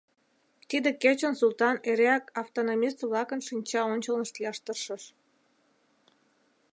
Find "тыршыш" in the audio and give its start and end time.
4.65-5.03